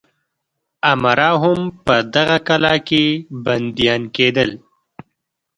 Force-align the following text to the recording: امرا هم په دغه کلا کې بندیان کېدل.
امرا 0.91 1.31
هم 1.43 1.59
په 1.85 1.95
دغه 2.15 2.37
کلا 2.47 2.75
کې 2.87 3.03
بندیان 3.45 4.01
کېدل. 4.15 4.49